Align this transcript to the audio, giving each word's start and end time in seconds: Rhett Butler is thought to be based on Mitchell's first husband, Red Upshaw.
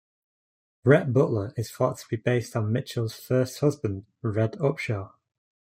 Rhett 0.83 1.13
Butler 1.13 1.53
is 1.55 1.69
thought 1.71 1.99
to 1.99 2.05
be 2.09 2.15
based 2.15 2.55
on 2.55 2.71
Mitchell's 2.71 3.13
first 3.13 3.59
husband, 3.59 4.07
Red 4.23 4.53
Upshaw. 4.53 5.11